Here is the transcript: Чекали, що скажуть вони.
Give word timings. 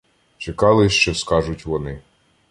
Чекали, 0.37 0.89
що 0.89 1.15
скажуть 1.15 1.65
вони. 1.65 2.01